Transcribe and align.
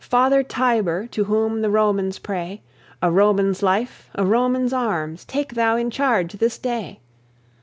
Father 0.03 0.41
Tiber! 0.41 1.05
To 1.11 1.25
whom 1.25 1.61
the 1.61 1.69
Romans 1.69 2.17
pray, 2.17 2.63
A 3.03 3.11
Roman's 3.11 3.61
life, 3.61 4.09
a 4.15 4.25
Roman's 4.25 4.73
arms, 4.73 5.23
Take 5.25 5.53
thou 5.53 5.75
in 5.77 5.91
charge 5.91 6.33
this 6.33 6.57
day!" 6.57 6.99